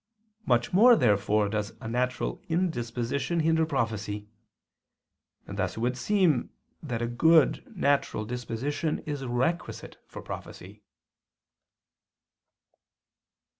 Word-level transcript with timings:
Much 0.47 0.73
more 0.73 0.95
therefore 0.95 1.47
does 1.47 1.73
a 1.79 1.87
natural 1.87 2.41
indisposition 2.49 3.41
hinder 3.41 3.67
prophecy; 3.67 4.27
and 5.45 5.59
thus 5.59 5.77
it 5.77 5.79
would 5.79 5.95
seem 5.95 6.49
that 6.81 7.03
a 7.03 7.07
good 7.07 7.63
natural 7.77 8.25
disposition 8.25 8.97
is 9.05 9.23
requisite 9.25 9.97
for 10.07 10.23
prophecy. 10.23 10.81